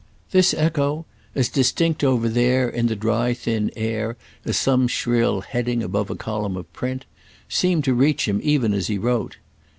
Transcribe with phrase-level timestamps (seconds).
[0.31, 6.09] This echo—as distinct over there in the dry thin air as some shrill "heading" above
[6.09, 9.37] a column of print—seemed to reach him even as he wrote.